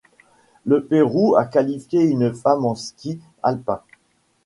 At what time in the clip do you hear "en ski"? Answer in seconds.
2.65-3.19